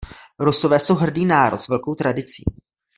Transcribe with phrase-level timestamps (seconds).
[0.39, 2.43] Rusové jsou hrdý národ s velkou tradicí.